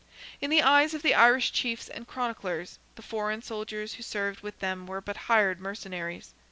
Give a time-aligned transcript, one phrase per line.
[0.41, 4.57] In the eyes of the Irish chiefs and chroniclers, the foreign soldiers who served with
[4.57, 6.33] them were but hired mercenaries.